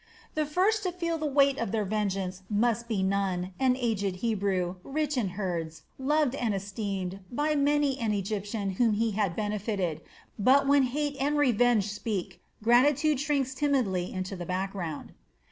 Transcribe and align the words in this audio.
The 0.33 0.47
first 0.47 0.81
to 0.81 0.91
feel 0.91 1.19
the 1.19 1.27
weight 1.27 1.59
of 1.59 1.71
their 1.71 1.85
vengeance 1.85 2.41
must 2.49 2.87
be 2.87 3.03
Nun, 3.03 3.53
an 3.59 3.75
aged 3.79 4.15
Hebrew, 4.15 4.77
rich 4.83 5.15
in 5.15 5.27
herds, 5.37 5.83
loved 5.99 6.33
and 6.33 6.55
esteemed 6.55 7.19
by 7.31 7.53
many 7.53 7.99
an 7.99 8.11
Egyptian 8.11 8.71
whom 8.81 8.93
he 8.93 9.11
had 9.11 9.35
benefitted 9.35 10.01
but 10.39 10.65
when 10.67 10.81
hate 10.89 11.17
and 11.19 11.37
revenge 11.37 11.91
speak, 11.91 12.41
gratitude 12.63 13.19
shrinks 13.19 13.53
timidly 13.53 14.11
into 14.11 14.35
the 14.35 14.47
background. 14.47 15.13